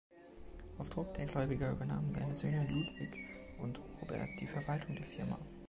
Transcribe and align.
Auf 0.79 0.89
Druck 0.89 1.13
der 1.13 1.27
Gläubiger 1.27 1.73
übernahmen 1.73 2.11
seine 2.11 2.35
Söhne 2.35 2.67
Ludvig 2.71 3.15
und 3.61 3.79
Robert 4.01 4.29
die 4.39 4.47
Verwaltung 4.47 4.95
der 4.95 5.05
Firma. 5.05 5.37